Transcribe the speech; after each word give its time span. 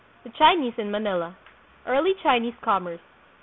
The 0.23 0.29
Chinese 0.31 0.79
in 0.79 0.89
Manila. 0.89 1.35
Early 1.85 2.15
Chinese 2.23 2.55
Commerce. 2.63 3.01